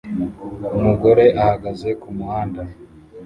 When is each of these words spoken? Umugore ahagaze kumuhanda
Umugore 0.77 1.23
ahagaze 1.41 1.89
kumuhanda 2.01 2.61